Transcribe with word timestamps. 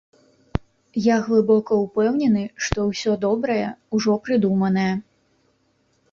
Я 1.07 1.17
глыбока 1.25 1.73
ўпэўнены, 1.81 2.43
што 2.67 2.85
ўсё 2.87 3.11
добрае 3.25 3.67
ўжо 3.97 4.15
прыдуманае. 4.29 4.89